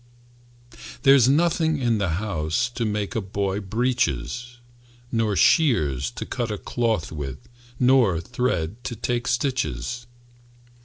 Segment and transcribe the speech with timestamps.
[1.03, 4.57] "There's nothing in the house To make a boy breeches,
[5.11, 7.47] Nor shears to cut a cloth with
[7.79, 10.07] Nor thread to take stitches.